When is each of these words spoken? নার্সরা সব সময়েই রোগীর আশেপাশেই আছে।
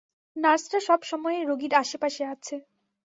নার্সরা 0.35 0.79
সব 0.87 0.99
সময়েই 1.03 1.47
রোগীর 1.49 1.73
আশেপাশেই 1.81 2.27
আছে। 2.33 2.55